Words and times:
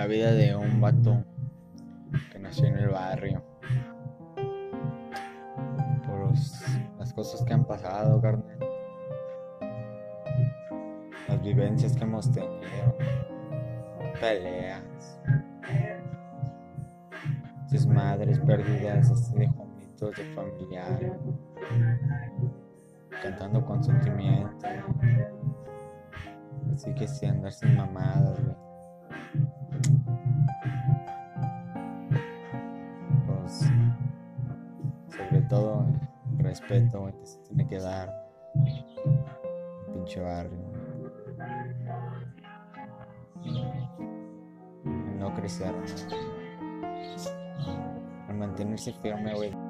la 0.00 0.06
vida 0.06 0.32
de 0.32 0.56
un 0.56 0.80
vato 0.80 1.22
que 2.32 2.38
nació 2.38 2.68
en 2.68 2.78
el 2.78 2.88
barrio. 2.88 3.44
Por 6.06 6.32
las 6.98 7.12
cosas 7.12 7.44
que 7.44 7.52
han 7.52 7.66
pasado, 7.66 8.18
carnal. 8.18 8.58
Las 11.28 11.42
vivencias 11.42 11.94
que 11.94 12.04
hemos 12.04 12.32
tenido. 12.32 12.96
Peleas. 14.18 15.20
Desmadres, 17.70 18.38
pérdidas 18.38 19.10
así 19.10 19.34
de 19.34 19.48
jomitos, 19.48 20.16
de 20.16 20.24
familiar. 20.34 21.18
Cantando 23.22 23.62
con 23.66 23.84
sentimiento. 23.84 24.66
Así 26.72 26.94
que 26.94 27.06
sí, 27.06 27.26
andar 27.26 27.52
sin 27.52 27.76
mamadas, 27.76 28.42
güey. 28.42 28.69
Sobre 35.28 35.42
todo, 35.42 35.86
respeto, 36.38 37.00
güey, 37.00 37.12
que 37.12 37.26
se 37.26 37.38
tiene 37.40 37.66
que 37.66 37.78
dar. 37.78 38.28
Pinche 39.92 40.20
barrio. 40.20 40.58
No 45.18 45.34
crecer, 45.34 45.72
¿no? 45.74 46.40
mantenerse 48.34 48.92
firme, 48.94 49.34
güey. 49.34 49.69